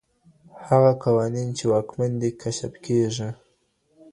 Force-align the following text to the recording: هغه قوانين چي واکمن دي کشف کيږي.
هغه 0.69 0.91
قوانين 1.03 1.49
چي 1.57 1.63
واکمن 1.71 2.11
دي 2.21 2.29
کشف 2.41 2.73
کيږي. 2.85 3.29